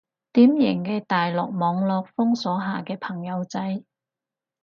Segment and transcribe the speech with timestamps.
[0.33, 3.83] 典型嘅大陸網絡封鎖下嘅朋友仔